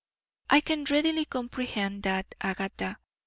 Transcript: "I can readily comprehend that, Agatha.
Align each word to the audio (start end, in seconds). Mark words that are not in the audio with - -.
"I 0.49 0.61
can 0.61 0.85
readily 0.85 1.25
comprehend 1.25 2.01
that, 2.01 2.33
Agatha. 2.41 2.97